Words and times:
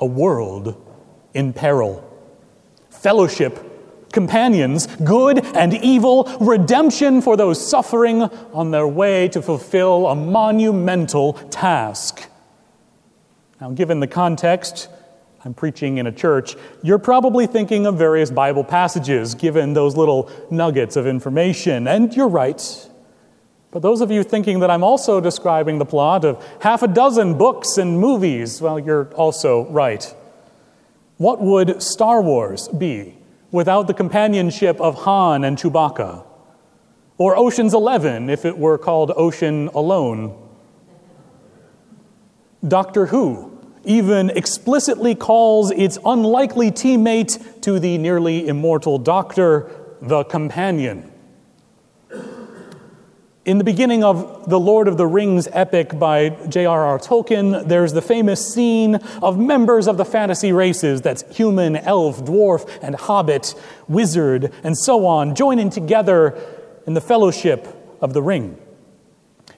a 0.00 0.06
world 0.06 0.76
in 1.34 1.52
peril. 1.52 2.04
Fellowship, 2.90 4.12
companions, 4.12 4.86
good 5.04 5.44
and 5.54 5.74
evil, 5.74 6.24
redemption 6.40 7.22
for 7.22 7.36
those 7.36 7.64
suffering 7.64 8.22
on 8.22 8.70
their 8.70 8.88
way 8.88 9.28
to 9.28 9.42
fulfill 9.42 10.06
a 10.06 10.14
monumental 10.14 11.34
task. 11.34 12.28
Now, 13.60 13.70
given 13.70 14.00
the 14.00 14.06
context, 14.06 14.88
I'm 15.44 15.54
preaching 15.54 15.98
in 15.98 16.06
a 16.06 16.12
church, 16.12 16.56
you're 16.82 16.98
probably 16.98 17.46
thinking 17.46 17.86
of 17.86 17.96
various 17.96 18.30
Bible 18.30 18.64
passages 18.64 19.34
given 19.34 19.72
those 19.72 19.96
little 19.96 20.30
nuggets 20.50 20.96
of 20.96 21.06
information, 21.06 21.86
and 21.86 22.14
you're 22.14 22.28
right. 22.28 22.87
But 23.70 23.82
those 23.82 24.00
of 24.00 24.10
you 24.10 24.22
thinking 24.22 24.60
that 24.60 24.70
I'm 24.70 24.82
also 24.82 25.20
describing 25.20 25.78
the 25.78 25.84
plot 25.84 26.24
of 26.24 26.44
half 26.62 26.82
a 26.82 26.88
dozen 26.88 27.36
books 27.36 27.76
and 27.76 28.00
movies, 28.00 28.62
well, 28.62 28.78
you're 28.78 29.12
also 29.14 29.66
right. 29.70 30.14
What 31.18 31.40
would 31.40 31.82
Star 31.82 32.22
Wars 32.22 32.68
be 32.68 33.16
without 33.50 33.86
the 33.86 33.94
companionship 33.94 34.80
of 34.80 34.94
Han 35.02 35.44
and 35.44 35.58
Chewbacca? 35.58 36.24
Or 37.18 37.36
Ocean's 37.36 37.74
Eleven 37.74 38.30
if 38.30 38.44
it 38.44 38.56
were 38.56 38.78
called 38.78 39.12
Ocean 39.16 39.68
Alone? 39.74 40.36
Doctor 42.66 43.06
Who 43.06 43.58
even 43.84 44.30
explicitly 44.30 45.14
calls 45.14 45.70
its 45.70 45.98
unlikely 46.04 46.70
teammate 46.70 47.60
to 47.62 47.78
the 47.78 47.98
nearly 47.98 48.46
immortal 48.46 48.98
Doctor 48.98 49.70
the 50.00 50.24
companion. 50.24 51.10
In 53.48 53.56
the 53.56 53.64
beginning 53.64 54.04
of 54.04 54.50
the 54.50 54.60
Lord 54.60 54.88
of 54.88 54.98
the 54.98 55.06
Rings 55.06 55.48
epic 55.52 55.98
by 55.98 56.28
J.R.R. 56.50 56.98
Tolkien, 56.98 57.66
there's 57.66 57.94
the 57.94 58.02
famous 58.02 58.46
scene 58.52 58.96
of 59.22 59.38
members 59.38 59.88
of 59.88 59.96
the 59.96 60.04
fantasy 60.04 60.52
races 60.52 61.00
that's 61.00 61.24
human, 61.34 61.74
elf, 61.74 62.22
dwarf, 62.26 62.68
and 62.82 62.94
hobbit, 62.94 63.54
wizard, 63.88 64.52
and 64.62 64.76
so 64.76 65.06
on, 65.06 65.34
joining 65.34 65.70
together 65.70 66.38
in 66.86 66.92
the 66.92 67.00
fellowship 67.00 67.66
of 68.02 68.12
the 68.12 68.20
ring. 68.20 68.58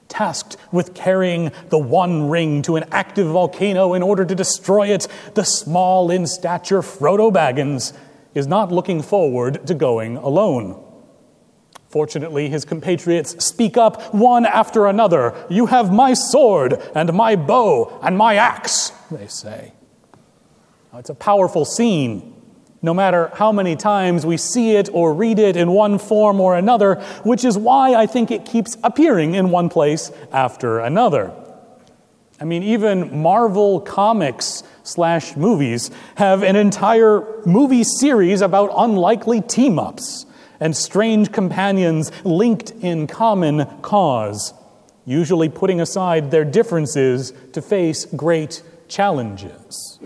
Tasked 0.07 0.57
with 0.71 0.95
carrying 0.95 1.51
the 1.71 1.79
one 1.79 2.29
ring 2.29 2.63
to 2.63 2.77
an 2.77 2.85
active 2.93 3.27
volcano 3.27 3.95
in 3.95 4.05
order 4.05 4.25
to 4.25 4.37
destroy 4.37 4.87
it, 4.87 5.09
the 5.35 5.43
small 5.43 6.13
in 6.13 6.29
stature 6.29 6.83
Frodo 6.83 7.33
Baggins 7.33 7.93
is 8.37 8.47
not 8.47 8.71
looking 8.71 9.03
forward 9.03 9.67
to 9.67 9.75
going 9.75 10.17
alone. 10.17 10.81
Fortunately, 11.91 12.49
his 12.49 12.65
compatriots 12.65 13.45
speak 13.45 13.77
up 13.77 14.15
one 14.15 14.47
after 14.47 14.87
another. 14.87 15.35
You 15.51 15.67
have 15.67 15.93
my 15.93 16.15
sword 16.15 16.81
and 16.95 17.13
my 17.13 17.35
bow 17.35 17.99
and 18.01 18.17
my 18.17 18.37
axe, 18.37 18.93
they 19.11 19.27
say. 19.27 19.73
It's 20.95 21.11
a 21.11 21.17
powerful 21.17 21.65
scene. 21.65 22.37
No 22.81 22.95
matter 22.95 23.33
how 23.35 23.51
many 23.51 23.75
times 23.75 24.25
we 24.25 24.37
see 24.37 24.77
it 24.77 24.89
or 24.93 25.13
read 25.13 25.41
it 25.41 25.57
in 25.57 25.73
one 25.73 25.99
form 25.99 26.41
or 26.41 26.57
another, 26.57 26.95
which 27.25 27.45
is 27.45 27.59
why 27.59 27.95
I 27.95 28.07
think 28.07 28.31
it 28.31 28.45
keeps 28.45 28.77
appearing 28.85 29.35
in 29.35 29.51
one 29.51 29.69
place 29.69 30.13
after 30.31 30.79
another. 30.79 31.33
I 32.41 32.45
mean, 32.45 32.63
even 32.63 33.21
Marvel 33.21 33.81
comics 33.81 34.63
slash 34.85 35.37
movies 35.37 35.91
have 36.15 36.45
an 36.45 36.55
entire 36.55 37.43
movie 37.45 37.85
series 37.85 38.43
about 38.43 38.71
unlikely 38.77 39.41
team 39.41 39.81
ups 39.81 40.27
and 40.61 40.77
strange 40.77 41.33
companions 41.33 42.13
linked 42.25 42.71
in 42.71 43.07
common 43.07 43.67
cause, 43.81 44.53
usually 45.07 45.49
putting 45.49 45.81
aside 45.81 46.31
their 46.31 46.45
differences 46.45 47.33
to 47.53 47.63
face 47.63 48.05
great 48.05 48.63
challenges. 48.87 49.99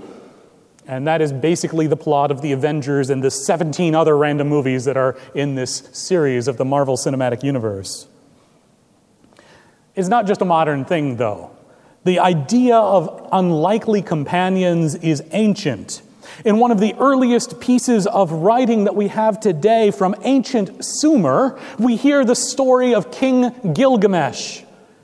And 0.86 1.06
that 1.06 1.20
is 1.20 1.32
basically 1.32 1.86
the 1.86 1.96
plot 1.96 2.30
of 2.30 2.42
the 2.42 2.52
Avengers 2.52 3.10
and 3.10 3.22
the 3.22 3.30
17 3.30 3.94
other 3.94 4.16
random 4.16 4.48
movies 4.48 4.84
that 4.84 4.96
are 4.96 5.16
in 5.34 5.54
this 5.54 5.88
series 5.92 6.46
of 6.46 6.56
the 6.56 6.64
Marvel 6.64 6.96
Cinematic 6.96 7.42
Universe. 7.42 8.06
It's 9.94 10.08
not 10.08 10.26
just 10.26 10.42
a 10.42 10.44
modern 10.44 10.84
thing, 10.84 11.16
though. 11.16 11.50
The 12.04 12.18
idea 12.18 12.76
of 12.76 13.28
unlikely 13.32 14.02
companions 14.02 14.94
is 14.96 15.22
ancient 15.30 16.02
in 16.44 16.58
one 16.58 16.70
of 16.70 16.80
the 16.80 16.94
earliest 16.94 17.60
pieces 17.60 18.06
of 18.06 18.30
writing 18.32 18.84
that 18.84 18.96
we 18.96 19.08
have 19.08 19.40
today 19.40 19.90
from 19.90 20.14
ancient 20.22 20.84
Sumer, 20.84 21.58
we 21.78 21.96
hear 21.96 22.24
the 22.24 22.34
story 22.34 22.94
of 22.94 23.10
King 23.10 23.72
Gilgamesh 23.74 24.62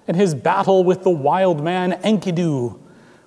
and 0.08 0.16
his 0.16 0.34
battle 0.34 0.82
with 0.84 1.02
the 1.04 1.10
wild 1.10 1.62
man 1.62 1.92
Enkidu, 2.02 2.78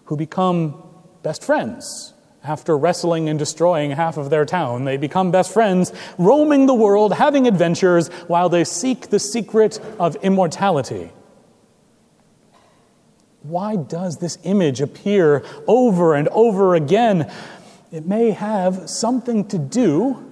who 0.06 0.18
become 0.18 0.84
best 1.22 1.44
friends. 1.44 2.14
After 2.44 2.78
wrestling 2.78 3.30
and 3.30 3.40
destroying 3.40 3.92
half 3.92 4.18
of 4.18 4.30
their 4.30 4.44
town, 4.44 4.84
they 4.84 4.98
become 4.98 5.32
best 5.32 5.54
friends, 5.54 5.94
roaming 6.18 6.66
the 6.66 6.74
world, 6.74 7.14
having 7.14 7.48
adventures, 7.48 8.10
while 8.28 8.50
they 8.50 8.66
seek 8.66 9.10
the 9.10 9.20
secret 9.20 9.80
of 9.98 10.18
immortality. 10.18 11.12
Why 13.44 13.78
does 13.78 14.18
this 14.18 14.38
image 14.44 14.82
appear 14.82 15.44
over 15.68 16.16
and 16.16 16.28
over 16.30 16.76
again? 16.76 17.32
It 17.94 18.08
may 18.08 18.32
have 18.32 18.90
something 18.90 19.48
to 19.48 19.60
do 19.60 20.28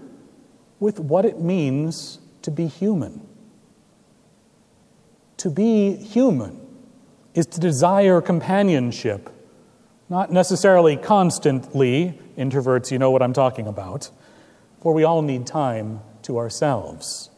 with 0.79 0.99
what 0.99 1.25
it 1.25 1.39
means 1.39 2.17
to 2.41 2.49
be 2.49 2.65
human. 2.65 3.21
To 5.37 5.51
be 5.51 5.95
human 5.95 6.59
is 7.35 7.45
to 7.45 7.59
desire 7.59 8.19
companionship, 8.19 9.29
not 10.09 10.31
necessarily 10.31 10.97
constantly. 10.97 12.19
Introverts, 12.35 12.89
you 12.89 12.97
know 12.97 13.11
what 13.11 13.21
I'm 13.21 13.33
talking 13.33 13.67
about, 13.67 14.09
for 14.81 14.91
we 14.91 15.03
all 15.03 15.21
need 15.21 15.45
time 15.45 15.99
to 16.23 16.39
ourselves. 16.39 17.29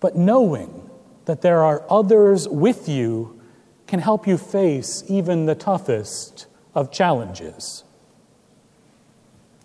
But 0.00 0.16
knowing 0.16 0.90
that 1.26 1.42
there 1.42 1.62
are 1.62 1.84
others 1.88 2.48
with 2.48 2.88
you 2.88 3.40
can 3.86 4.00
help 4.00 4.26
you 4.26 4.36
face 4.36 5.04
even 5.06 5.46
the 5.46 5.54
toughest 5.54 6.46
of 6.74 6.90
challenges. 6.90 7.84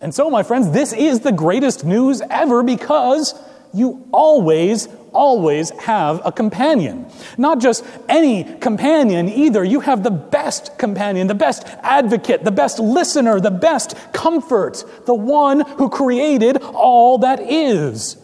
And 0.03 0.13
so, 0.13 0.29
my 0.29 0.43
friends, 0.43 0.69
this 0.71 0.91
is 0.91 1.21
the 1.21 1.31
greatest 1.31 1.85
news 1.85 2.21
ever 2.29 2.61
because 2.61 3.33
you 3.73 4.05
always, 4.11 4.89
always 5.13 5.69
have 5.71 6.21
a 6.25 6.31
companion. 6.31 7.05
Not 7.37 7.61
just 7.61 7.85
any 8.09 8.43
companion 8.43 9.29
either. 9.29 9.63
You 9.63 9.79
have 9.79 10.03
the 10.03 10.11
best 10.11 10.77
companion, 10.77 11.27
the 11.27 11.35
best 11.35 11.63
advocate, 11.83 12.43
the 12.43 12.51
best 12.51 12.79
listener, 12.79 13.39
the 13.39 13.49
best 13.49 13.95
comfort, 14.11 14.83
the 15.05 15.13
one 15.15 15.61
who 15.61 15.89
created 15.89 16.57
all 16.61 17.19
that 17.19 17.39
is. 17.39 18.17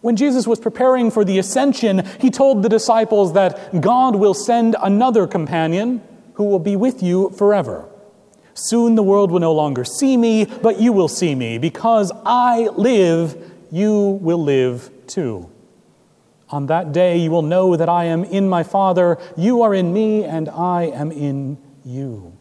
When 0.00 0.16
Jesus 0.16 0.44
was 0.44 0.58
preparing 0.58 1.12
for 1.12 1.24
the 1.24 1.38
ascension, 1.38 2.04
he 2.20 2.30
told 2.30 2.64
the 2.64 2.68
disciples 2.68 3.34
that 3.34 3.80
God 3.80 4.16
will 4.16 4.34
send 4.34 4.74
another 4.82 5.28
companion 5.28 6.02
who 6.34 6.44
will 6.44 6.58
be 6.58 6.74
with 6.74 7.00
you 7.00 7.30
forever. 7.30 7.89
Soon 8.60 8.94
the 8.94 9.02
world 9.02 9.30
will 9.30 9.40
no 9.40 9.54
longer 9.54 9.86
see 9.86 10.18
me, 10.18 10.44
but 10.44 10.78
you 10.78 10.92
will 10.92 11.08
see 11.08 11.34
me. 11.34 11.56
Because 11.56 12.12
I 12.26 12.68
live, 12.76 13.50
you 13.70 14.18
will 14.20 14.42
live 14.42 14.90
too. 15.06 15.50
On 16.50 16.66
that 16.66 16.92
day 16.92 17.16
you 17.16 17.30
will 17.30 17.40
know 17.40 17.74
that 17.74 17.88
I 17.88 18.04
am 18.04 18.22
in 18.22 18.50
my 18.50 18.62
Father, 18.62 19.16
you 19.34 19.62
are 19.62 19.74
in 19.74 19.94
me, 19.94 20.24
and 20.24 20.50
I 20.50 20.82
am 20.82 21.10
in 21.10 21.56
you. 21.86 22.36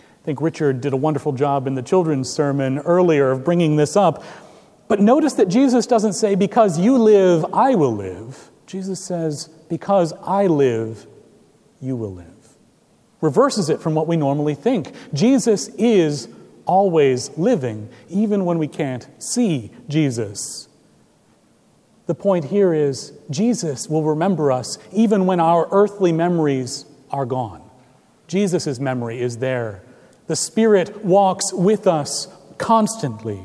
I 0.00 0.24
think 0.24 0.40
Richard 0.40 0.80
did 0.80 0.92
a 0.92 0.96
wonderful 0.96 1.32
job 1.32 1.68
in 1.68 1.76
the 1.76 1.82
children's 1.82 2.28
sermon 2.28 2.80
earlier 2.80 3.30
of 3.30 3.44
bringing 3.44 3.76
this 3.76 3.96
up. 3.96 4.24
But 4.88 5.00
notice 5.00 5.34
that 5.34 5.46
Jesus 5.46 5.86
doesn't 5.86 6.14
say, 6.14 6.34
Because 6.34 6.80
you 6.80 6.98
live, 6.98 7.46
I 7.54 7.76
will 7.76 7.94
live. 7.94 8.50
Jesus 8.66 8.98
says, 8.98 9.46
Because 9.68 10.12
I 10.24 10.48
live, 10.48 11.06
you 11.80 11.94
will 11.94 12.12
live 12.12 12.37
reverses 13.20 13.68
it 13.68 13.80
from 13.80 13.94
what 13.94 14.06
we 14.06 14.16
normally 14.16 14.54
think. 14.54 14.92
Jesus 15.12 15.68
is 15.76 16.28
always 16.66 17.36
living, 17.36 17.88
even 18.08 18.44
when 18.44 18.58
we 18.58 18.68
can't 18.68 19.06
see 19.18 19.70
Jesus. 19.88 20.68
The 22.06 22.14
point 22.14 22.46
here 22.46 22.72
is 22.72 23.12
Jesus 23.30 23.88
will 23.88 24.02
remember 24.02 24.50
us 24.52 24.78
even 24.92 25.26
when 25.26 25.40
our 25.40 25.68
earthly 25.70 26.12
memories 26.12 26.84
are 27.10 27.26
gone. 27.26 27.62
Jesus' 28.28 28.78
memory 28.78 29.20
is 29.20 29.38
there. 29.38 29.82
The 30.26 30.36
Spirit 30.36 31.04
walks 31.04 31.52
with 31.52 31.86
us 31.86 32.28
constantly. 32.58 33.42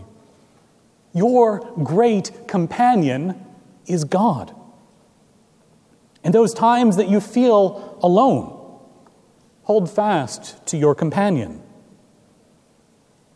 Your 1.13 1.59
great 1.83 2.47
companion 2.47 3.45
is 3.85 4.03
God. 4.03 4.53
In 6.23 6.31
those 6.31 6.53
times 6.53 6.95
that 6.97 7.09
you 7.09 7.19
feel 7.19 7.99
alone, 8.01 8.62
Hold 9.63 9.89
fast 9.89 10.65
to 10.67 10.77
your 10.77 10.95
companion. 10.95 11.61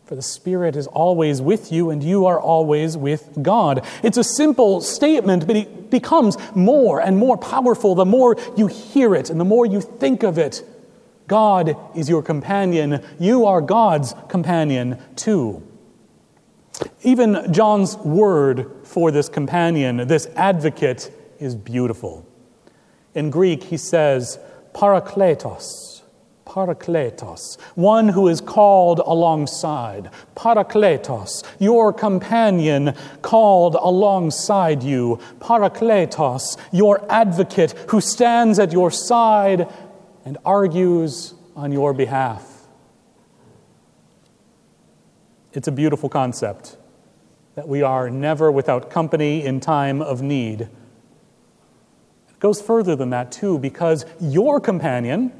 For 0.04 0.14
the 0.14 0.22
Spirit 0.22 0.74
is 0.74 0.86
always 0.86 1.42
with 1.42 1.70
you, 1.70 1.90
and 1.90 2.02
you 2.02 2.24
are 2.24 2.40
always 2.40 2.96
with 2.96 3.42
God. 3.42 3.84
It's 4.02 4.16
a 4.16 4.24
simple 4.24 4.80
statement, 4.80 5.46
but 5.46 5.54
it 5.54 5.90
becomes 5.90 6.38
more 6.54 6.98
and 7.00 7.18
more 7.18 7.36
powerful 7.36 7.94
the 7.94 8.06
more 8.06 8.36
you 8.56 8.68
hear 8.68 9.14
it 9.14 9.28
and 9.28 9.38
the 9.38 9.44
more 9.44 9.66
you 9.66 9.82
think 9.82 10.22
of 10.22 10.38
it. 10.38 10.64
God 11.26 11.76
is 11.94 12.08
your 12.08 12.22
companion. 12.22 13.04
You 13.18 13.44
are 13.44 13.60
God's 13.60 14.14
companion 14.28 14.98
too. 15.14 15.62
Even 17.02 17.52
John's 17.52 17.96
word 17.98 18.70
for 18.84 19.10
this 19.10 19.28
companion, 19.28 20.08
this 20.08 20.26
advocate, 20.36 21.12
is 21.38 21.54
beautiful. 21.54 22.26
In 23.14 23.30
Greek, 23.30 23.64
he 23.64 23.76
says, 23.76 24.38
parakletos, 24.72 25.97
parakletos, 26.48 27.60
one 27.74 28.08
who 28.08 28.26
is 28.26 28.40
called 28.40 29.00
alongside. 29.00 30.10
Parakletos, 30.34 31.44
your 31.58 31.92
companion 31.92 32.94
called 33.20 33.74
alongside 33.74 34.82
you. 34.82 35.20
Parakletos, 35.40 36.56
your 36.72 37.04
advocate 37.12 37.72
who 37.90 38.00
stands 38.00 38.58
at 38.58 38.72
your 38.72 38.90
side 38.90 39.72
and 40.24 40.38
argues 40.44 41.34
on 41.54 41.70
your 41.70 41.92
behalf. 41.92 42.44
It's 45.52 45.68
a 45.68 45.72
beautiful 45.72 46.08
concept 46.08 46.76
that 47.56 47.68
we 47.68 47.82
are 47.82 48.08
never 48.08 48.50
without 48.50 48.90
company 48.90 49.44
in 49.44 49.60
time 49.60 50.00
of 50.00 50.22
need. 50.22 50.62
It 50.62 50.70
goes 52.38 52.62
further 52.62 52.94
than 52.94 53.10
that, 53.10 53.32
too, 53.32 53.58
because 53.58 54.06
your 54.20 54.60
companion 54.60 55.32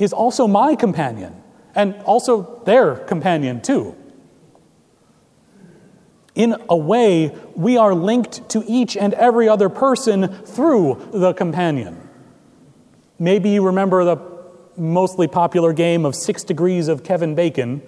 is 0.00 0.12
also 0.12 0.46
my 0.46 0.74
companion, 0.74 1.34
and 1.74 1.94
also 2.04 2.62
their 2.64 2.96
companion, 2.96 3.60
too. 3.60 3.94
In 6.34 6.56
a 6.68 6.76
way, 6.76 7.36
we 7.54 7.76
are 7.76 7.94
linked 7.94 8.48
to 8.50 8.64
each 8.66 8.96
and 8.96 9.12
every 9.14 9.48
other 9.48 9.68
person 9.68 10.28
through 10.28 11.10
the 11.12 11.32
companion. 11.32 12.08
Maybe 13.18 13.50
you 13.50 13.66
remember 13.66 14.04
the 14.04 14.16
mostly 14.76 15.28
popular 15.28 15.72
game 15.72 16.06
of 16.06 16.14
Six 16.14 16.42
Degrees 16.44 16.88
of 16.88 17.04
Kevin 17.04 17.34
Bacon, 17.34 17.82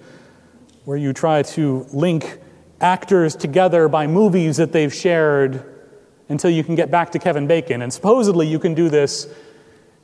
where 0.85 0.97
you 0.97 1.13
try 1.13 1.41
to 1.41 1.87
link 1.93 2.39
actors 2.79 3.35
together 3.35 3.87
by 3.87 4.05
movies 4.05 4.57
that 4.57 4.71
they've 4.71 4.93
shared 4.93 5.63
until 6.29 6.51
you 6.51 6.63
can 6.63 6.75
get 6.75 6.91
back 6.91 7.11
to 7.13 7.19
Kevin 7.19 7.47
Bacon. 7.47 7.81
And 7.81 7.91
supposedly 7.91 8.45
you 8.45 8.59
can 8.59 8.73
do 8.73 8.89
this 8.89 9.27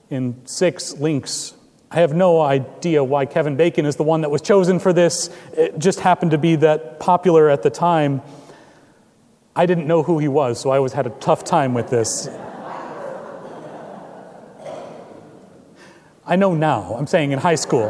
in 0.10 0.42
six 0.48 0.94
links. 0.98 1.54
I 1.92 2.02
have 2.02 2.14
no 2.14 2.40
idea 2.40 3.04
why 3.04 3.26
Kevin 3.26 3.56
Bacon 3.56 3.86
is 3.86 3.96
the 3.96 4.04
one 4.04 4.22
that 4.22 4.30
was 4.30 4.42
chosen 4.42 4.80
for 4.80 4.94
this. 4.94 5.32
It 5.54 5.80
just 5.80 6.02
happened 6.02 6.32
to 6.32 6.38
be 6.38 6.56
that 6.58 7.00
popular 7.00 7.50
at 7.50 7.64
the 7.64 7.72
time. 7.72 8.22
I 9.56 9.66
didn't 9.66 9.88
know 9.88 10.04
who 10.04 10.20
he 10.20 10.28
was, 10.28 10.60
so 10.60 10.70
I 10.70 10.78
always 10.78 10.94
had 10.94 11.08
a 11.08 11.10
tough 11.10 11.44
time 11.44 11.74
with 11.74 11.90
this. 11.90 12.30
I 16.28 16.36
know 16.36 16.54
now. 16.54 16.94
I'm 16.96 17.08
saying 17.08 17.32
in 17.32 17.40
high 17.40 17.56
school. 17.56 17.90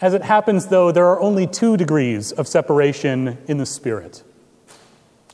As 0.00 0.14
it 0.14 0.22
happens, 0.22 0.68
though, 0.68 0.92
there 0.92 1.06
are 1.06 1.20
only 1.20 1.48
two 1.48 1.76
degrees 1.76 2.30
of 2.30 2.46
separation 2.46 3.38
in 3.48 3.58
the 3.58 3.66
Spirit. 3.66 4.22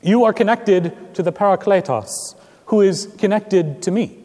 You 0.02 0.24
are 0.24 0.32
connected 0.32 1.14
to 1.14 1.22
the 1.22 1.30
Parakletos, 1.30 2.34
who 2.66 2.80
is 2.80 3.14
connected 3.18 3.82
to 3.82 3.90
me. 3.90 4.23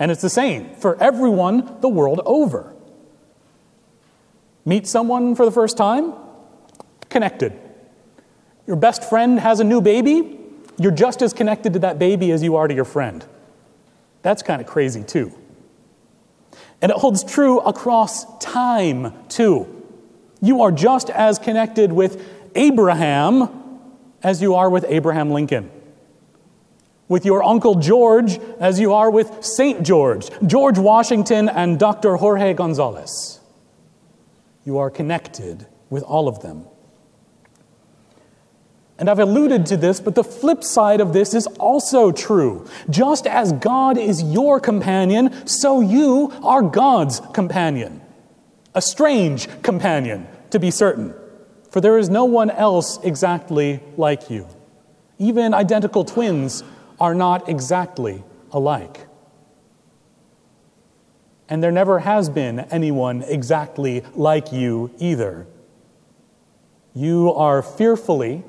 And 0.00 0.10
it's 0.10 0.22
the 0.22 0.30
same 0.30 0.74
for 0.74 1.00
everyone 1.00 1.76
the 1.80 1.88
world 1.88 2.20
over. 2.24 2.74
Meet 4.64 4.86
someone 4.86 5.36
for 5.36 5.44
the 5.44 5.52
first 5.52 5.76
time? 5.76 6.14
Connected. 7.08 7.52
Your 8.66 8.76
best 8.76 9.04
friend 9.04 9.38
has 9.38 9.60
a 9.60 9.64
new 9.64 9.80
baby? 9.80 10.38
You're 10.78 10.90
just 10.90 11.22
as 11.22 11.32
connected 11.32 11.74
to 11.74 11.78
that 11.80 11.98
baby 11.98 12.32
as 12.32 12.42
you 12.42 12.56
are 12.56 12.66
to 12.66 12.74
your 12.74 12.84
friend. 12.84 13.24
That's 14.22 14.42
kind 14.42 14.60
of 14.60 14.66
crazy, 14.66 15.02
too. 15.02 15.32
And 16.80 16.90
it 16.90 16.96
holds 16.96 17.22
true 17.22 17.60
across 17.60 18.38
time, 18.38 19.12
too. 19.28 19.66
You 20.40 20.62
are 20.62 20.72
just 20.72 21.10
as 21.10 21.38
connected 21.38 21.92
with 21.92 22.26
Abraham 22.54 23.48
as 24.22 24.40
you 24.40 24.54
are 24.54 24.70
with 24.70 24.84
Abraham 24.88 25.30
Lincoln, 25.30 25.70
with 27.10 27.26
your 27.26 27.42
Uncle 27.42 27.74
George 27.74 28.38
as 28.60 28.78
you 28.78 28.94
are 28.94 29.10
with 29.10 29.44
St. 29.44 29.82
George, 29.82 30.30
George 30.46 30.78
Washington, 30.78 31.48
and 31.48 31.78
Dr. 31.78 32.16
Jorge 32.16 32.54
Gonzalez. 32.54 33.40
You 34.64 34.78
are 34.78 34.90
connected 34.90 35.66
with 35.90 36.04
all 36.04 36.28
of 36.28 36.40
them. 36.40 36.66
And 38.96 39.10
I've 39.10 39.18
alluded 39.18 39.66
to 39.66 39.76
this, 39.76 39.98
but 39.98 40.14
the 40.14 40.22
flip 40.22 40.62
side 40.62 41.00
of 41.00 41.12
this 41.12 41.34
is 41.34 41.48
also 41.58 42.12
true. 42.12 42.68
Just 42.88 43.26
as 43.26 43.52
God 43.54 43.98
is 43.98 44.22
your 44.22 44.60
companion, 44.60 45.48
so 45.48 45.80
you 45.80 46.32
are 46.44 46.62
God's 46.62 47.20
companion. 47.32 48.02
A 48.72 48.80
strange 48.80 49.48
companion, 49.62 50.28
to 50.50 50.60
be 50.60 50.70
certain, 50.70 51.14
for 51.70 51.80
there 51.80 51.98
is 51.98 52.08
no 52.08 52.24
one 52.24 52.50
else 52.50 53.02
exactly 53.02 53.80
like 53.96 54.30
you. 54.30 54.46
Even 55.18 55.54
identical 55.54 56.04
twins 56.04 56.62
are 57.00 57.14
not 57.14 57.48
exactly 57.48 58.22
alike. 58.52 59.06
And 61.48 61.62
there 61.62 61.72
never 61.72 62.00
has 62.00 62.28
been 62.28 62.60
anyone 62.60 63.22
exactly 63.22 64.04
like 64.14 64.52
you 64.52 64.92
either. 64.98 65.46
You 66.94 67.32
are 67.32 67.62
fearfully 67.62 68.44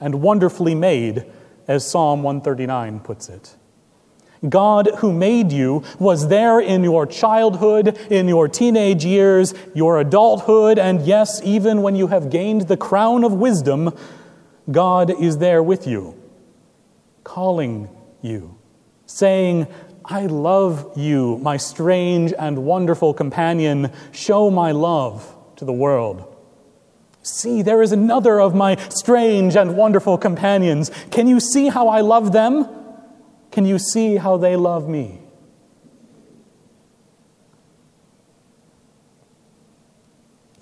and 0.00 0.20
wonderfully 0.20 0.74
made, 0.74 1.24
as 1.68 1.88
Psalm 1.88 2.22
139 2.22 3.00
puts 3.00 3.28
it. 3.28 3.56
God, 4.48 4.88
who 4.98 5.12
made 5.12 5.52
you, 5.52 5.84
was 6.00 6.28
there 6.28 6.58
in 6.58 6.82
your 6.82 7.06
childhood, 7.06 7.96
in 8.10 8.26
your 8.26 8.48
teenage 8.48 9.04
years, 9.04 9.54
your 9.72 10.00
adulthood, 10.00 10.78
and 10.78 11.00
yes, 11.02 11.40
even 11.44 11.82
when 11.82 11.94
you 11.94 12.08
have 12.08 12.28
gained 12.28 12.62
the 12.62 12.76
crown 12.76 13.22
of 13.22 13.34
wisdom, 13.34 13.96
God 14.70 15.10
is 15.10 15.38
there 15.38 15.62
with 15.62 15.86
you, 15.86 16.20
calling 17.24 17.88
you, 18.20 18.58
saying, 19.06 19.66
I 20.04 20.26
love 20.26 20.92
you, 20.96 21.38
my 21.38 21.56
strange 21.56 22.32
and 22.38 22.64
wonderful 22.64 23.14
companion. 23.14 23.92
Show 24.10 24.50
my 24.50 24.72
love 24.72 25.34
to 25.56 25.64
the 25.64 25.72
world. 25.72 26.28
See, 27.22 27.62
there 27.62 27.82
is 27.82 27.92
another 27.92 28.40
of 28.40 28.54
my 28.54 28.76
strange 28.88 29.56
and 29.56 29.76
wonderful 29.76 30.18
companions. 30.18 30.90
Can 31.10 31.28
you 31.28 31.38
see 31.38 31.68
how 31.68 31.88
I 31.88 32.00
love 32.00 32.32
them? 32.32 32.68
Can 33.52 33.64
you 33.64 33.78
see 33.78 34.16
how 34.16 34.36
they 34.36 34.56
love 34.56 34.88
me? 34.88 35.20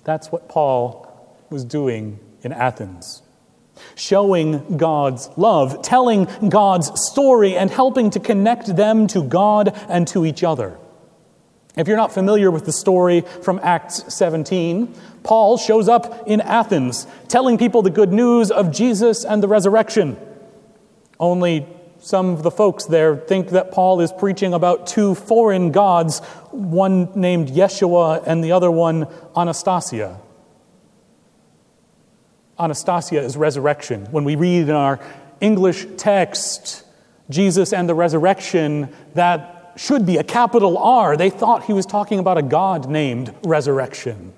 That's 0.03 0.31
what 0.31 0.49
Paul 0.49 1.07
was 1.49 1.63
doing 1.63 2.19
in 2.43 2.51
Athens. 2.51 3.21
Showing 3.95 4.77
God's 4.77 5.29
love, 5.37 5.81
telling 5.81 6.27
God's 6.47 6.91
story, 7.07 7.55
and 7.55 7.69
helping 7.69 8.09
to 8.11 8.19
connect 8.19 8.75
them 8.75 9.07
to 9.07 9.23
God 9.23 9.73
and 9.89 10.07
to 10.09 10.25
each 10.25 10.43
other. 10.43 10.77
If 11.75 11.87
you're 11.87 11.97
not 11.97 12.11
familiar 12.11 12.51
with 12.51 12.65
the 12.65 12.73
story 12.73 13.21
from 13.21 13.59
Acts 13.63 14.13
17, 14.13 14.93
Paul 15.23 15.57
shows 15.57 15.87
up 15.87 16.27
in 16.27 16.41
Athens 16.41 17.07
telling 17.29 17.57
people 17.57 17.81
the 17.81 17.89
good 17.89 18.11
news 18.11 18.51
of 18.51 18.73
Jesus 18.73 19.23
and 19.23 19.41
the 19.41 19.47
resurrection. 19.47 20.17
Only 21.19 21.65
some 21.99 22.31
of 22.31 22.43
the 22.43 22.51
folks 22.51 22.85
there 22.85 23.15
think 23.15 23.49
that 23.49 23.71
Paul 23.71 24.01
is 24.01 24.11
preaching 24.11 24.53
about 24.53 24.87
two 24.87 25.15
foreign 25.15 25.71
gods, 25.71 26.19
one 26.49 27.09
named 27.15 27.49
Yeshua 27.49 28.23
and 28.25 28.43
the 28.43 28.51
other 28.51 28.71
one 28.71 29.07
Anastasia. 29.37 30.19
Anastasia 32.61 33.19
is 33.19 33.35
resurrection. 33.35 34.05
When 34.11 34.23
we 34.23 34.35
read 34.35 34.69
in 34.69 34.75
our 34.75 34.99
English 35.39 35.87
text, 35.97 36.83
Jesus 37.29 37.73
and 37.73 37.89
the 37.89 37.95
resurrection, 37.95 38.93
that 39.15 39.73
should 39.75 40.05
be 40.05 40.17
a 40.17 40.23
capital 40.23 40.77
R. 40.77 41.17
They 41.17 41.29
thought 41.29 41.63
he 41.65 41.73
was 41.73 41.85
talking 41.85 42.19
about 42.19 42.37
a 42.37 42.41
god 42.41 42.89
named 42.89 43.33
resurrection. 43.43 44.33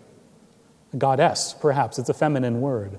A 0.94 0.98
goddess, 0.98 1.56
perhaps. 1.60 2.00
It's 2.00 2.10
a 2.10 2.14
feminine 2.14 2.62
word. 2.62 2.98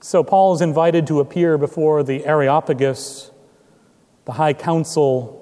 So 0.00 0.22
Paul 0.22 0.54
is 0.54 0.60
invited 0.60 1.06
to 1.08 1.20
appear 1.20 1.56
before 1.58 2.02
the 2.02 2.24
Areopagus, 2.26 3.30
the 4.26 4.32
high 4.32 4.52
council, 4.52 5.34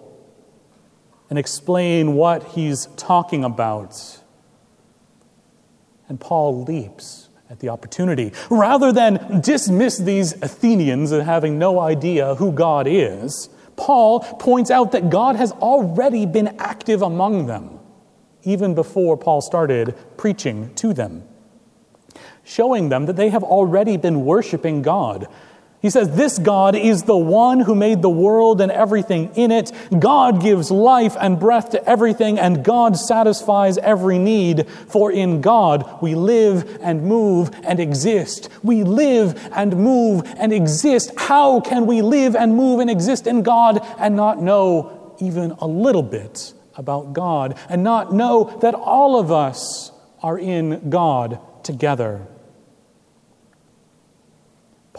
and 1.29 1.39
explain 1.39 2.15
what 2.15 2.45
he's 2.45 2.87
talking 2.97 3.45
about. 3.45 4.23
And 6.09 6.21
Paul 6.21 6.65
leaps 6.65 7.29
at 7.51 7.61
the 7.61 7.69
opportunity. 7.69 8.33
Rather 8.51 8.93
than 8.93 9.41
dismiss 9.41 9.99
these 9.99 10.33
Athenians 10.43 11.13
as 11.13 11.25
having 11.25 11.59
no 11.59 11.79
idea 11.79 12.35
who 12.37 12.53
God 12.53 12.87
is, 12.89 13.49
Paul 13.77 14.21
points 14.21 14.71
out 14.71 14.93
that 14.93 15.11
God 15.11 15.37
has 15.37 15.53
already 15.53 16.27
been 16.27 16.57
active 16.59 17.03
among 17.03 17.47
them, 17.47 17.79
even 18.43 18.75
before 18.75 19.17
Paul 19.17 19.41
started 19.41 19.95
preaching 20.17 20.75
to 20.77 20.93
them, 20.93 21.25
showing 22.43 22.89
them 22.89 23.07
that 23.07 23.17
they 23.17 23.29
have 23.29 23.45
already 23.45 23.97
been 23.97 24.25
worshiping 24.25 24.83
God. 24.83 25.29
He 25.87 25.91
says, 25.91 26.17
This 26.17 26.41
God 26.41 26.75
is 26.75 27.05
the 27.05 27.17
one 27.17 27.61
who 27.61 27.77
made 27.77 28.03
the 28.03 28.11
world 28.11 28.61
and 28.61 28.73
everything 28.73 29.31
in 29.37 29.53
it. 29.53 29.71
God 29.97 30.43
gives 30.43 30.69
life 30.69 31.17
and 31.21 31.39
breath 31.39 31.71
to 31.71 31.89
everything, 31.89 32.41
and 32.41 32.65
God 32.65 32.97
satisfies 32.97 33.79
every 33.79 34.19
need. 34.19 34.69
For 34.69 35.13
in 35.13 35.41
God 35.43 36.03
we 36.03 36.17
live 36.17 36.81
and 36.83 37.05
move 37.05 37.53
and 37.63 37.79
exist. 37.79 38.49
We 38.65 38.83
live 38.83 39.49
and 39.53 39.77
move 39.77 40.25
and 40.39 40.53
exist. 40.53 41.13
How 41.17 41.61
can 41.61 41.87
we 41.87 42.03
live 42.03 42.35
and 42.35 42.57
move 42.57 42.81
and 42.81 42.91
exist 42.91 43.29
in 43.29 43.45
God 43.45 43.79
and 43.97 44.17
not 44.17 44.43
know 44.43 45.15
even 45.21 45.53
a 45.53 45.69
little 45.69 46.03
bit 46.03 46.53
about 46.75 47.13
God 47.13 47.57
and 47.69 47.85
not 47.85 48.13
know 48.13 48.59
that 48.61 48.75
all 48.75 49.21
of 49.21 49.31
us 49.31 49.93
are 50.21 50.37
in 50.37 50.91
God 50.91 51.39
together? 51.63 52.27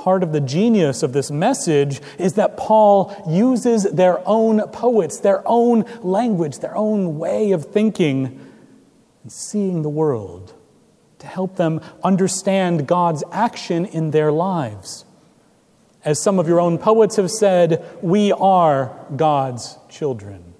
Part 0.07 0.23
of 0.23 0.31
the 0.31 0.39
genius 0.39 1.03
of 1.03 1.11
this 1.11 1.29
message 1.29 1.99
is 2.17 2.35
that 2.35 2.55
Paul 2.55 3.13
uses 3.27 3.83
their 3.83 4.25
own 4.25 4.61
poets, 4.69 5.19
their 5.19 5.45
own 5.45 5.83
language, 6.01 6.59
their 6.59 6.77
own 6.77 7.19
way 7.19 7.51
of 7.51 7.65
thinking 7.65 8.39
and 9.23 9.29
seeing 9.29 9.81
the 9.81 9.89
world 9.89 10.53
to 11.19 11.27
help 11.27 11.57
them 11.57 11.81
understand 12.05 12.87
God's 12.87 13.21
action 13.33 13.83
in 13.85 14.11
their 14.11 14.31
lives. 14.31 15.03
As 16.05 16.23
some 16.23 16.39
of 16.39 16.47
your 16.47 16.61
own 16.61 16.77
poets 16.77 17.17
have 17.17 17.29
said, 17.29 17.85
we 18.01 18.31
are 18.31 18.97
God's 19.13 19.77
children. 19.89 20.53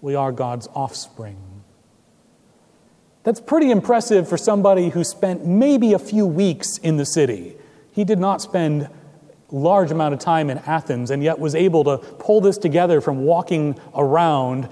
We 0.00 0.14
are 0.14 0.30
God's 0.30 0.68
offspring. 0.76 1.38
That's 3.24 3.40
pretty 3.40 3.72
impressive 3.72 4.28
for 4.28 4.36
somebody 4.36 4.90
who 4.90 5.02
spent 5.02 5.44
maybe 5.44 5.92
a 5.92 5.98
few 5.98 6.24
weeks 6.24 6.78
in 6.78 6.98
the 6.98 7.04
city. 7.04 7.56
He 7.96 8.04
did 8.04 8.18
not 8.18 8.42
spend 8.42 8.90
large 9.50 9.90
amount 9.90 10.12
of 10.12 10.20
time 10.20 10.50
in 10.50 10.58
Athens 10.58 11.10
and 11.10 11.22
yet 11.22 11.38
was 11.38 11.54
able 11.54 11.82
to 11.84 11.96
pull 11.96 12.42
this 12.42 12.58
together 12.58 13.00
from 13.00 13.24
walking 13.24 13.80
around 13.94 14.68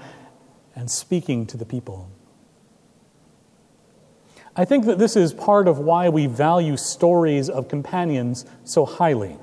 and 0.75 0.91
speaking 0.91 1.47
to 1.47 1.57
the 1.57 1.65
people. 1.65 2.07
I 4.55 4.63
think 4.63 4.85
that 4.85 4.99
this 4.99 5.15
is 5.15 5.33
part 5.33 5.67
of 5.67 5.79
why 5.79 6.07
we 6.07 6.27
value 6.27 6.77
stories 6.77 7.49
of 7.49 7.67
companions 7.67 8.45
so 8.63 8.85
highly. 8.85 9.37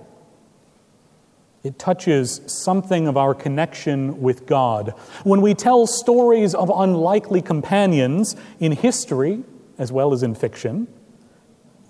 It 1.65 1.77
touches 1.77 2.41
something 2.47 3.09
of 3.09 3.17
our 3.17 3.35
connection 3.35 4.23
with 4.23 4.47
God. 4.47 4.91
When 5.25 5.41
we 5.41 5.55
tell 5.55 5.89
stories 5.89 6.55
of 6.55 6.71
unlikely 6.73 7.43
companions 7.43 8.37
in 8.61 8.71
history 8.71 9.43
as 9.77 9.91
well 9.91 10.13
as 10.13 10.23
in 10.23 10.37
fiction, 10.37 10.87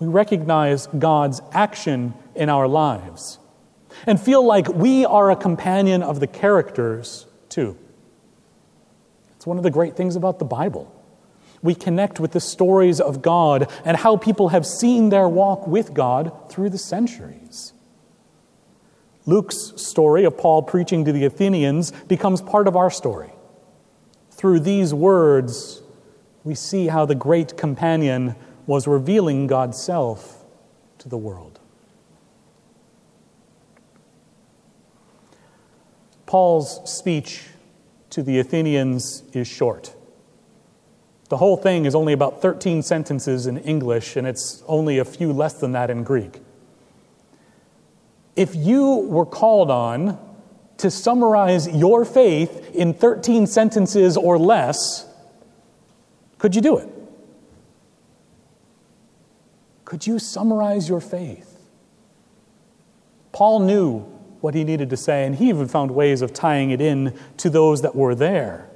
we 0.03 0.09
recognize 0.11 0.87
God's 0.87 1.41
action 1.53 2.13
in 2.35 2.49
our 2.49 2.67
lives 2.67 3.39
and 4.05 4.19
feel 4.19 4.45
like 4.45 4.67
we 4.67 5.05
are 5.05 5.31
a 5.31 5.35
companion 5.35 6.03
of 6.03 6.19
the 6.19 6.27
characters 6.27 7.25
too. 7.47 7.77
It's 9.37 9.47
one 9.47 9.57
of 9.57 9.63
the 9.63 9.71
great 9.71 9.95
things 9.95 10.15
about 10.17 10.39
the 10.39 10.45
Bible. 10.45 10.93
We 11.61 11.73
connect 11.73 12.19
with 12.19 12.31
the 12.31 12.41
stories 12.41 12.99
of 12.99 13.21
God 13.21 13.71
and 13.85 13.95
how 13.95 14.17
people 14.17 14.49
have 14.49 14.65
seen 14.65 15.07
their 15.07 15.29
walk 15.29 15.67
with 15.67 15.93
God 15.93 16.49
through 16.49 16.71
the 16.71 16.77
centuries. 16.77 17.71
Luke's 19.25 19.71
story 19.77 20.25
of 20.25 20.37
Paul 20.37 20.63
preaching 20.63 21.05
to 21.05 21.13
the 21.13 21.23
Athenians 21.23 21.91
becomes 22.09 22.41
part 22.41 22.67
of 22.67 22.75
our 22.75 22.89
story. 22.89 23.31
Through 24.31 24.61
these 24.61 24.93
words, 24.93 25.81
we 26.43 26.55
see 26.55 26.87
how 26.87 27.05
the 27.05 27.15
great 27.15 27.55
companion 27.55 28.35
was 28.65 28.87
revealing 28.87 29.47
God's 29.47 29.81
self 29.81 30.43
to 30.99 31.09
the 31.09 31.17
world. 31.17 31.59
Paul's 36.25 36.89
speech 36.91 37.43
to 38.09 38.23
the 38.23 38.39
Athenians 38.39 39.23
is 39.33 39.47
short. 39.47 39.95
The 41.29 41.37
whole 41.37 41.57
thing 41.57 41.85
is 41.85 41.95
only 41.95 42.13
about 42.13 42.41
13 42.41 42.83
sentences 42.83 43.47
in 43.47 43.57
English, 43.57 44.15
and 44.15 44.27
it's 44.27 44.63
only 44.67 44.99
a 44.99 45.05
few 45.05 45.33
less 45.33 45.53
than 45.53 45.71
that 45.71 45.89
in 45.89 46.03
Greek. 46.03 46.41
If 48.35 48.55
you 48.55 49.07
were 49.09 49.25
called 49.25 49.69
on 49.71 50.19
to 50.77 50.91
summarize 50.91 51.67
your 51.67 52.05
faith 52.05 52.75
in 52.75 52.93
13 52.93 53.47
sentences 53.47 54.17
or 54.17 54.37
less, 54.37 55.07
could 56.37 56.55
you 56.55 56.61
do 56.61 56.77
it? 56.77 56.92
Could 59.93 60.07
you 60.07 60.17
summarize 60.17 60.89
your 60.89 60.99
faith? 60.99 61.55
Paul 63.31 63.59
knew 63.59 63.99
what 64.41 64.55
he 64.55 64.63
needed 64.63 64.89
to 64.89 64.97
say, 64.97 65.23
and 65.23 65.35
he 65.35 65.49
even 65.49 65.67
found 65.67 65.91
ways 65.91 66.23
of 66.23 66.33
tying 66.33 66.71
it 66.71 66.81
in 66.81 67.15
to 67.37 67.47
those 67.47 67.83
that 67.83 67.95
were 67.95 68.15
there. 68.15 68.71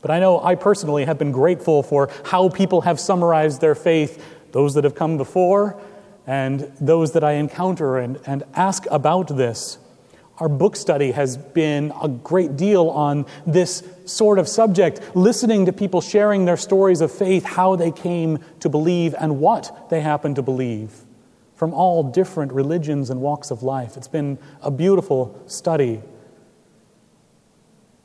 But 0.00 0.12
I 0.12 0.20
know 0.20 0.40
I 0.40 0.54
personally 0.54 1.06
have 1.06 1.18
been 1.18 1.32
grateful 1.32 1.82
for 1.82 2.08
how 2.26 2.50
people 2.50 2.82
have 2.82 3.00
summarized 3.00 3.60
their 3.60 3.74
faith, 3.74 4.24
those 4.52 4.74
that 4.74 4.84
have 4.84 4.94
come 4.94 5.16
before 5.16 5.76
and 6.24 6.72
those 6.80 7.10
that 7.10 7.24
I 7.24 7.32
encounter 7.32 7.98
and, 7.98 8.20
and 8.28 8.44
ask 8.54 8.84
about 8.92 9.36
this. 9.36 9.78
Our 10.38 10.48
book 10.48 10.74
study 10.74 11.12
has 11.12 11.36
been 11.36 11.92
a 12.02 12.08
great 12.08 12.56
deal 12.56 12.88
on 12.88 13.26
this 13.46 13.84
sort 14.04 14.40
of 14.40 14.48
subject, 14.48 15.00
listening 15.14 15.66
to 15.66 15.72
people 15.72 16.00
sharing 16.00 16.44
their 16.44 16.56
stories 16.56 17.00
of 17.00 17.12
faith, 17.12 17.44
how 17.44 17.76
they 17.76 17.92
came 17.92 18.40
to 18.60 18.68
believe, 18.68 19.14
and 19.18 19.38
what 19.38 19.90
they 19.90 20.00
happen 20.00 20.34
to 20.34 20.42
believe 20.42 20.92
from 21.54 21.72
all 21.72 22.02
different 22.02 22.52
religions 22.52 23.10
and 23.10 23.20
walks 23.20 23.52
of 23.52 23.62
life. 23.62 23.96
It's 23.96 24.08
been 24.08 24.38
a 24.60 24.72
beautiful 24.72 25.40
study. 25.46 26.02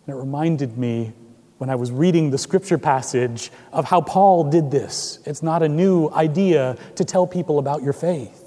And 0.06 0.16
it 0.16 0.20
reminded 0.20 0.78
me 0.78 1.14
when 1.58 1.70
I 1.70 1.76
was 1.76 1.92
reading 1.92 2.30
the 2.30 2.38
scripture 2.38 2.78
passage 2.78 3.52
of 3.74 3.86
how 3.86 4.02
Paul 4.02 4.46
did 4.52 4.70
this. 4.70 5.20
It's 5.26 5.42
not 5.42 5.64
a 5.64 5.68
new 5.68 6.10
idea 6.10 6.78
to 6.96 7.04
tell 7.04 7.26
people 7.26 7.58
about 7.58 7.82
your 7.82 7.94
faith. 7.94 8.39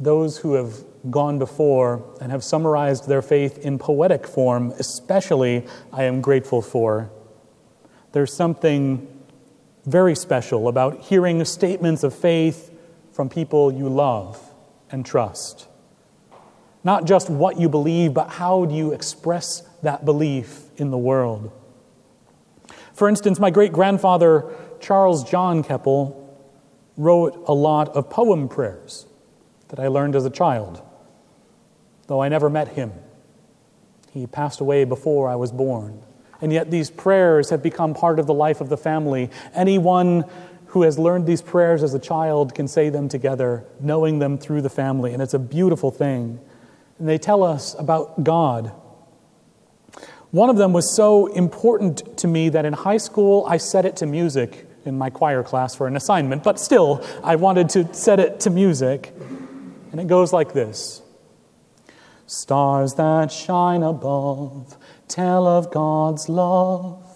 Those 0.00 0.38
who 0.38 0.54
have 0.54 0.74
gone 1.10 1.38
before 1.38 2.02
and 2.20 2.32
have 2.32 2.42
summarized 2.42 3.06
their 3.06 3.22
faith 3.22 3.58
in 3.58 3.78
poetic 3.78 4.26
form, 4.26 4.72
especially, 4.78 5.66
I 5.92 6.04
am 6.04 6.20
grateful 6.20 6.62
for. 6.62 7.10
There's 8.12 8.32
something 8.32 9.06
very 9.86 10.14
special 10.14 10.68
about 10.68 11.00
hearing 11.00 11.44
statements 11.44 12.02
of 12.02 12.14
faith 12.14 12.70
from 13.12 13.28
people 13.28 13.72
you 13.72 13.88
love 13.88 14.42
and 14.90 15.04
trust. 15.04 15.68
Not 16.82 17.04
just 17.04 17.28
what 17.30 17.60
you 17.60 17.68
believe, 17.68 18.14
but 18.14 18.30
how 18.30 18.64
do 18.64 18.74
you 18.74 18.92
express 18.92 19.62
that 19.82 20.04
belief 20.04 20.64
in 20.76 20.90
the 20.90 20.98
world. 20.98 21.52
For 22.94 23.08
instance, 23.08 23.38
my 23.38 23.50
great 23.50 23.72
grandfather, 23.72 24.44
Charles 24.80 25.28
John 25.28 25.62
Keppel, 25.62 26.16
wrote 26.96 27.44
a 27.46 27.54
lot 27.54 27.88
of 27.90 28.10
poem 28.10 28.48
prayers 28.48 29.06
that 29.70 29.80
I 29.80 29.88
learned 29.88 30.14
as 30.14 30.24
a 30.24 30.30
child, 30.30 30.82
though 32.06 32.20
I 32.20 32.28
never 32.28 32.50
met 32.50 32.68
him. 32.68 32.92
He 34.12 34.26
passed 34.26 34.60
away 34.60 34.84
before 34.84 35.28
I 35.28 35.36
was 35.36 35.52
born. 35.52 36.02
And 36.40 36.52
yet, 36.52 36.70
these 36.70 36.90
prayers 36.90 37.50
have 37.50 37.62
become 37.62 37.94
part 37.94 38.18
of 38.18 38.26
the 38.26 38.34
life 38.34 38.60
of 38.60 38.68
the 38.68 38.76
family. 38.76 39.30
Anyone 39.54 40.24
who 40.66 40.82
has 40.82 40.98
learned 40.98 41.26
these 41.26 41.42
prayers 41.42 41.82
as 41.82 41.94
a 41.94 41.98
child 41.98 42.54
can 42.54 42.66
say 42.66 42.88
them 42.88 43.08
together, 43.08 43.64
knowing 43.80 44.20
them 44.20 44.38
through 44.38 44.62
the 44.62 44.70
family. 44.70 45.12
And 45.12 45.22
it's 45.22 45.34
a 45.34 45.38
beautiful 45.38 45.90
thing. 45.90 46.40
And 46.98 47.08
they 47.08 47.18
tell 47.18 47.42
us 47.42 47.74
about 47.78 48.24
God. 48.24 48.72
One 50.30 50.48
of 50.48 50.56
them 50.56 50.72
was 50.72 50.94
so 50.94 51.26
important 51.26 52.18
to 52.18 52.28
me 52.28 52.48
that 52.50 52.64
in 52.64 52.72
high 52.72 52.98
school 52.98 53.44
I 53.48 53.56
set 53.56 53.84
it 53.84 53.96
to 53.96 54.06
music 54.06 54.68
in 54.84 54.96
my 54.96 55.10
choir 55.10 55.42
class 55.42 55.74
for 55.74 55.86
an 55.86 55.96
assignment, 55.96 56.42
but 56.42 56.58
still, 56.58 57.04
I 57.22 57.36
wanted 57.36 57.68
to 57.70 57.92
set 57.92 58.20
it 58.20 58.40
to 58.40 58.50
music. 58.50 59.12
And 59.90 60.00
it 60.00 60.06
goes 60.06 60.32
like 60.32 60.52
this 60.52 61.02
Stars 62.26 62.94
that 62.94 63.32
shine 63.32 63.82
above 63.82 64.76
tell 65.08 65.46
of 65.46 65.72
God's 65.72 66.28
love. 66.28 67.06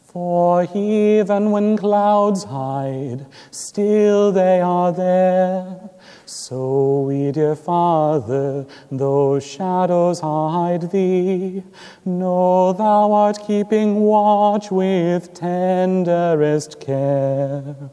For 0.00 0.66
even 0.74 1.52
when 1.52 1.76
clouds 1.76 2.44
hide, 2.44 3.26
still 3.50 4.32
they 4.32 4.60
are 4.60 4.90
there. 4.90 5.90
So 6.24 7.02
we, 7.02 7.30
dear 7.30 7.54
Father, 7.54 8.66
though 8.90 9.38
shadows 9.38 10.20
hide 10.20 10.90
thee, 10.90 11.62
know 12.04 12.72
thou 12.72 13.12
art 13.12 13.38
keeping 13.46 14.00
watch 14.00 14.72
with 14.72 15.34
tenderest 15.34 16.80
care. 16.80 17.90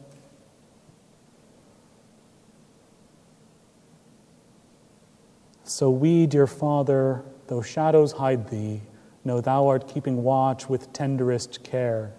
So 5.68 5.90
we, 5.90 6.26
dear 6.26 6.46
Father, 6.46 7.24
though 7.48 7.60
shadows 7.60 8.12
hide 8.12 8.50
thee, 8.50 8.82
know 9.24 9.40
thou 9.40 9.66
art 9.66 9.88
keeping 9.88 10.22
watch 10.22 10.68
with 10.68 10.92
tenderest 10.92 11.64
care. 11.64 12.12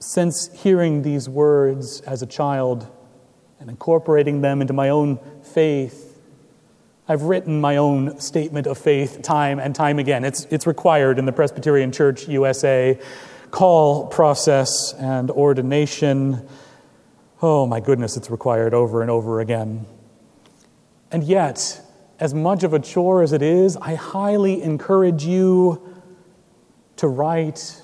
Since 0.00 0.50
hearing 0.60 1.02
these 1.02 1.28
words 1.28 2.00
as 2.00 2.20
a 2.20 2.26
child 2.26 2.88
and 3.60 3.70
incorporating 3.70 4.40
them 4.40 4.60
into 4.60 4.72
my 4.72 4.88
own 4.88 5.20
faith, 5.44 6.20
I've 7.08 7.22
written 7.22 7.60
my 7.60 7.76
own 7.76 8.18
statement 8.18 8.66
of 8.66 8.78
faith 8.78 9.22
time 9.22 9.60
and 9.60 9.72
time 9.72 10.00
again. 10.00 10.24
It's, 10.24 10.46
it's 10.46 10.66
required 10.66 11.20
in 11.20 11.26
the 11.26 11.32
Presbyterian 11.32 11.92
Church 11.92 12.26
USA 12.26 12.98
call 13.52 14.08
process 14.08 14.94
and 14.94 15.30
ordination. 15.30 16.48
Oh 17.42 17.66
my 17.66 17.80
goodness, 17.80 18.16
it's 18.16 18.30
required 18.30 18.72
over 18.72 19.02
and 19.02 19.10
over 19.10 19.40
again. 19.40 19.84
And 21.12 21.22
yet, 21.22 21.82
as 22.18 22.32
much 22.32 22.62
of 22.62 22.72
a 22.72 22.78
chore 22.78 23.22
as 23.22 23.34
it 23.34 23.42
is, 23.42 23.76
I 23.76 23.94
highly 23.94 24.62
encourage 24.62 25.22
you 25.24 25.82
to 26.96 27.08
write 27.08 27.82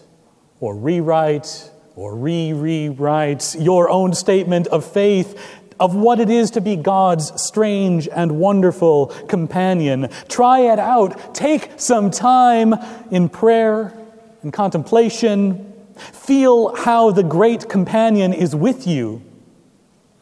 or 0.59 0.75
rewrite 0.75 1.71
or 1.97 2.16
re 2.16 2.54
rewrite 2.54 3.54
your 3.59 3.90
own 3.90 4.14
statement 4.14 4.68
of 4.68 4.90
faith 4.90 5.38
of 5.78 5.94
what 5.94 6.18
it 6.18 6.30
is 6.30 6.50
to 6.52 6.62
be 6.62 6.75
God's 6.75 7.38
strange 7.38 8.09
and 8.09 8.38
wonderful 8.38 9.09
companion. 9.28 10.09
Try 10.28 10.61
it 10.61 10.78
out. 10.78 11.35
Take 11.35 11.73
some 11.76 12.11
time 12.11 12.75
in 13.11 13.28
prayer 13.28 13.92
and 14.40 14.50
contemplation. 14.50 15.75
Feel 15.97 16.75
how 16.75 17.11
the 17.11 17.23
great 17.23 17.68
companion 17.68 18.32
is 18.32 18.56
with 18.56 18.87
you 18.87 19.21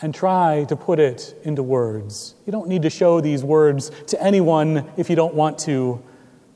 and 0.02 0.14
try 0.14 0.64
to 0.64 0.76
put 0.76 0.98
it 0.98 1.34
into 1.44 1.62
words. 1.62 2.34
You 2.46 2.52
don't 2.52 2.68
need 2.68 2.82
to 2.82 2.90
show 2.90 3.20
these 3.20 3.44
words 3.44 3.90
to 4.08 4.22
anyone 4.22 4.90
if 4.96 5.10
you 5.10 5.16
don't 5.16 5.34
want 5.34 5.58
to, 5.60 6.02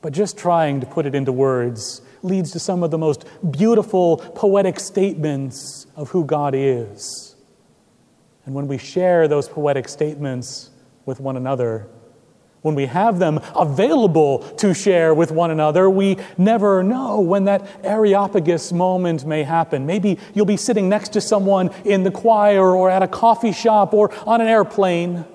but 0.01 0.13
just 0.13 0.37
trying 0.37 0.79
to 0.81 0.85
put 0.85 1.05
it 1.05 1.15
into 1.15 1.31
words 1.31 2.01
leads 2.23 2.51
to 2.51 2.59
some 2.59 2.83
of 2.83 2.91
the 2.91 2.97
most 2.97 3.25
beautiful 3.51 4.17
poetic 4.17 4.79
statements 4.79 5.85
of 5.95 6.09
who 6.09 6.25
God 6.25 6.55
is. 6.55 7.35
And 8.45 8.55
when 8.55 8.67
we 8.67 8.77
share 8.77 9.27
those 9.27 9.47
poetic 9.47 9.87
statements 9.87 10.71
with 11.05 11.19
one 11.19 11.37
another, 11.37 11.87
when 12.65 12.73
we 12.73 12.87
have 12.87 13.19
them 13.19 13.39
available 13.55 14.39
to 14.57 14.73
share 14.73 15.13
with 15.13 15.29
one 15.29 15.51
another, 15.51 15.87
we 15.87 16.17
never 16.35 16.81
know 16.81 17.19
when 17.19 17.43
that 17.43 17.63
Areopagus 17.83 18.71
moment 18.71 19.23
may 19.23 19.43
happen. 19.43 19.85
Maybe 19.85 20.17
you'll 20.33 20.47
be 20.47 20.57
sitting 20.57 20.89
next 20.89 21.09
to 21.09 21.21
someone 21.21 21.69
in 21.83 22.01
the 22.01 22.09
choir 22.09 22.75
or 22.75 22.89
at 22.89 23.03
a 23.03 23.07
coffee 23.07 23.51
shop 23.51 23.93
or 23.93 24.11
on 24.27 24.41
an 24.41 24.47
airplane, 24.47 25.25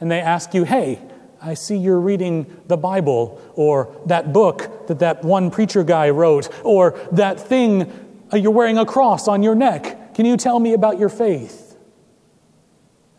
and 0.00 0.10
they 0.10 0.20
ask 0.20 0.54
you, 0.54 0.64
Hey, 0.64 0.98
I 1.40 1.54
see 1.54 1.76
you're 1.76 2.00
reading 2.00 2.52
the 2.66 2.76
Bible, 2.76 3.40
or 3.54 3.96
that 4.06 4.32
book 4.32 4.88
that 4.88 4.98
that 4.98 5.24
one 5.24 5.52
preacher 5.52 5.84
guy 5.84 6.10
wrote, 6.10 6.48
or 6.64 6.98
that 7.12 7.38
thing 7.38 7.92
uh, 8.32 8.36
you're 8.36 8.50
wearing 8.50 8.78
a 8.78 8.84
cross 8.84 9.28
on 9.28 9.44
your 9.44 9.54
neck. 9.54 10.14
Can 10.14 10.26
you 10.26 10.36
tell 10.36 10.58
me 10.58 10.72
about 10.72 10.98
your 10.98 11.10
faith? 11.10 11.76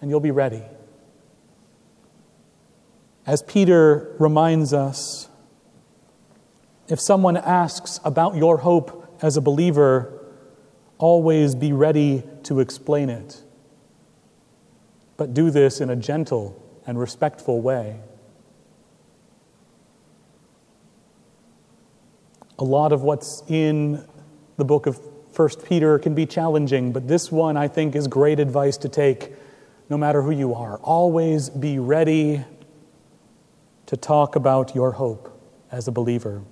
And 0.02 0.10
you'll 0.10 0.20
be 0.20 0.32
ready. 0.32 0.64
As 3.26 3.42
Peter 3.42 4.16
reminds 4.20 4.74
us, 4.74 5.30
if 6.88 7.00
someone 7.00 7.38
asks 7.38 8.00
about 8.04 8.36
your 8.36 8.58
hope 8.58 9.18
as 9.22 9.38
a 9.38 9.42
believer, 9.42 10.22
always 10.98 11.56
be 11.56 11.72
ready 11.72 12.24
to 12.44 12.60
explain 12.60 13.10
it. 13.10 13.42
But 15.16 15.34
do 15.34 15.50
this 15.50 15.80
in 15.80 15.90
a 15.90 15.96
gentle 15.96 16.62
and 16.86 17.00
respectful 17.00 17.62
way. 17.62 18.00
A 22.60 22.64
lot 22.64 22.92
of 22.92 23.04
what's 23.04 23.42
in 23.48 24.06
the 24.58 24.66
book 24.66 24.86
of 24.86 25.00
1 25.36 25.50
Peter 25.64 25.98
can 25.98 26.14
be 26.14 26.26
challenging, 26.26 26.92
but 26.92 27.08
this 27.08 27.32
one 27.32 27.58
I 27.58 27.68
think 27.68 27.96
is 27.96 28.08
great 28.08 28.40
advice 28.40 28.78
to 28.78 28.90
take 28.90 29.34
no 29.90 29.98
matter 29.98 30.22
who 30.22 30.32
you 30.32 30.54
are. 30.54 30.78
Always 30.78 31.50
be 31.50 31.80
ready 31.80 32.44
to 33.86 33.98
talk 33.98 34.36
about 34.36 34.76
your 34.76 34.94
hope 34.94 35.30
as 35.72 35.88
a 35.88 35.92
believer. 35.92 36.44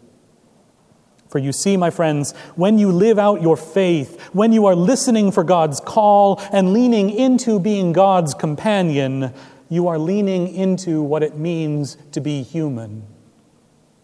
For 1.30 1.40
you 1.40 1.54
see, 1.54 1.78
my 1.78 1.92
friends, 1.92 2.34
when 2.56 2.78
you 2.78 2.92
live 2.92 3.18
out 3.18 3.42
your 3.42 3.56
faith, 3.56 4.20
when 4.34 4.52
you 4.52 4.66
are 4.66 4.76
listening 4.76 5.32
for 5.32 5.46
God's 5.46 5.80
call 5.80 6.42
and 6.52 6.74
leaning 6.74 7.10
into 7.10 7.58
being 7.58 7.94
God's 7.94 8.34
companion, 8.34 9.34
you 9.70 9.88
are 9.88 9.98
leaning 9.98 10.54
into 10.54 11.02
what 11.02 11.24
it 11.24 11.38
means 11.38 11.96
to 12.12 12.20
be 12.20 12.44
human. 12.44 13.04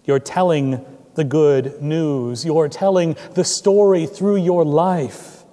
You're 0.06 0.20
telling 0.20 0.86
the 1.16 1.26
good 1.26 1.82
news, 1.82 2.46
you're 2.46 2.70
telling 2.70 3.18
the 3.34 3.44
story 3.44 4.06
through 4.06 4.38
your 4.38 4.64
life. 4.64 5.44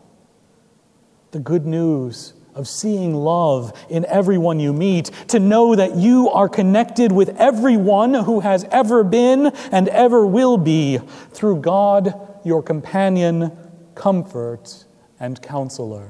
The 1.33 1.41
good 1.41 1.67
news 1.67 2.34
of 2.55 2.69
seeing 2.69 3.15
love 3.15 3.73
in 3.89 4.05
everyone 4.07 4.61
you 4.61 4.73
meet, 4.73 5.11
to 5.29 5.39
know 5.39 5.75
that 5.75 5.97
you 5.97 6.31
are 6.31 6.49
connected 6.49 7.13
with 7.13 7.31
everyone 7.41 8.15
who 8.15 8.41
has 8.41 8.65
ever 8.71 9.03
been 9.05 9.47
and 9.73 9.89
ever 9.89 10.27
will 10.27 10.57
be 10.57 10.99
through 11.33 11.61
God, 11.61 12.15
your 12.45 12.63
companion, 12.63 13.57
comfort, 13.95 14.85
and 15.19 15.41
counselor. 15.43 16.09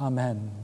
Amen. 0.00 0.63